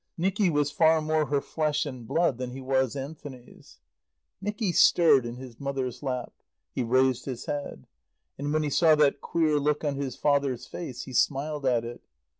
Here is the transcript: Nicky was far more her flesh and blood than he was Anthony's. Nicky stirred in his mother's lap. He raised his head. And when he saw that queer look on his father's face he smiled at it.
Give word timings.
Nicky 0.17 0.49
was 0.49 0.71
far 0.71 0.99
more 0.99 1.27
her 1.27 1.41
flesh 1.41 1.85
and 1.85 2.07
blood 2.07 2.39
than 2.39 2.49
he 2.53 2.59
was 2.59 2.95
Anthony's. 2.95 3.77
Nicky 4.41 4.71
stirred 4.71 5.27
in 5.27 5.35
his 5.35 5.59
mother's 5.59 6.01
lap. 6.01 6.33
He 6.71 6.81
raised 6.81 7.25
his 7.25 7.45
head. 7.45 7.85
And 8.35 8.51
when 8.51 8.63
he 8.63 8.71
saw 8.71 8.95
that 8.95 9.21
queer 9.21 9.59
look 9.59 9.83
on 9.83 9.97
his 9.97 10.15
father's 10.15 10.65
face 10.65 11.03
he 11.03 11.13
smiled 11.13 11.67
at 11.67 11.85
it. 11.85 12.01